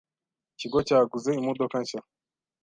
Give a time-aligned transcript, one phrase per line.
[0.53, 2.01] Ikigo cyaguze imodoka nshya.